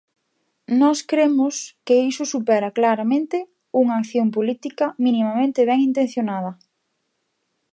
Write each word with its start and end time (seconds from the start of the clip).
Nós 0.81 0.99
cremos 1.11 1.55
que 1.85 1.95
iso 2.11 2.23
supera 2.33 2.73
claramente 2.77 3.37
unha 3.81 3.95
acción 4.01 4.27
política 4.37 4.85
minimamente 5.05 5.61
ben 5.69 5.79
intencionada. 5.89 6.51